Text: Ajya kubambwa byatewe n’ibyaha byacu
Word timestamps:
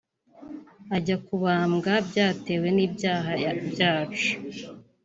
Ajya 0.95 1.17
kubambwa 1.25 1.91
byatewe 2.09 2.67
n’ibyaha 2.75 3.31
byacu 3.71 4.31